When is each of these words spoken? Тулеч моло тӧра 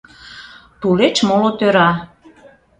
Тулеч 0.79 1.15
моло 1.27 1.49
тӧра 1.59 1.89